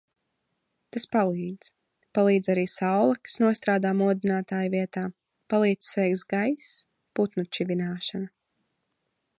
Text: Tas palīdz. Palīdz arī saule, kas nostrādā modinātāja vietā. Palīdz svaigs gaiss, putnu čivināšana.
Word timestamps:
Tas 0.95 1.03
palīdz. 1.15 1.67
Palīdz 2.17 2.49
arī 2.53 2.63
saule, 2.71 3.19
kas 3.27 3.37
nostrādā 3.43 3.91
modinātāja 3.99 4.73
vietā. 4.77 5.05
Palīdz 5.55 5.93
svaigs 5.93 6.27
gaiss, 6.35 6.73
putnu 7.21 7.49
čivināšana. 7.59 8.31